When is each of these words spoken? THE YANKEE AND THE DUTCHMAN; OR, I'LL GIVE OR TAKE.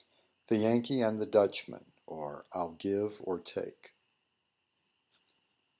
THE 0.47 0.57
YANKEE 0.57 1.03
AND 1.03 1.21
THE 1.21 1.27
DUTCHMAN; 1.27 1.85
OR, 2.07 2.47
I'LL 2.53 2.71
GIVE 2.71 3.21
OR 3.23 3.39
TAKE. 3.39 3.93